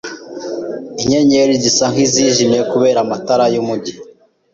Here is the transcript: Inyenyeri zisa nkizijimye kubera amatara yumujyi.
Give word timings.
Inyenyeri 1.01 1.53
zisa 1.63 1.85
nkizijimye 1.91 2.59
kubera 2.71 2.99
amatara 3.05 3.45
yumujyi. 3.53 3.93